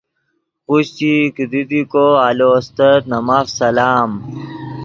خوشچئی 0.65 1.15
کیدی 1.35 1.61
دی 1.69 1.81
کو 1.91 2.05
آلو 2.27 2.49
استت 2.59 3.01
نے 3.09 3.19
ماف 3.27 3.47
سلام۔ 3.57 4.09